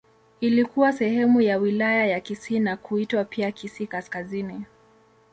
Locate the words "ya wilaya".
1.41-2.07